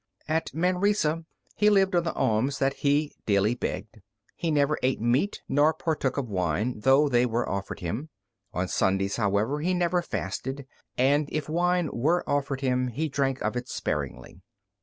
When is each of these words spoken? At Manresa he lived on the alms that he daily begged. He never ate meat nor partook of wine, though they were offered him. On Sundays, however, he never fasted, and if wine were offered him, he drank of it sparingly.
At 0.27 0.51
Manresa 0.55 1.25
he 1.55 1.69
lived 1.69 1.93
on 1.95 2.01
the 2.03 2.13
alms 2.13 2.57
that 2.57 2.73
he 2.77 3.13
daily 3.27 3.53
begged. 3.53 4.01
He 4.35 4.49
never 4.49 4.79
ate 4.81 4.99
meat 4.99 5.43
nor 5.47 5.75
partook 5.75 6.17
of 6.17 6.27
wine, 6.27 6.79
though 6.79 7.07
they 7.07 7.23
were 7.23 7.47
offered 7.47 7.81
him. 7.81 8.09
On 8.51 8.67
Sundays, 8.67 9.17
however, 9.17 9.59
he 9.59 9.75
never 9.75 10.01
fasted, 10.01 10.65
and 10.97 11.29
if 11.31 11.47
wine 11.47 11.87
were 11.93 12.27
offered 12.27 12.61
him, 12.61 12.87
he 12.87 13.09
drank 13.09 13.43
of 13.43 13.55
it 13.55 13.69
sparingly. 13.69 14.41